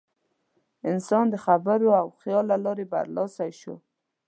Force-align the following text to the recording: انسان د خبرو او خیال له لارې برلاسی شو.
انسان 0.91 1.25
د 1.29 1.35
خبرو 1.45 1.89
او 2.01 2.07
خیال 2.21 2.45
له 2.51 2.57
لارې 2.65 2.85
برلاسی 2.93 3.51
شو. 3.59 3.75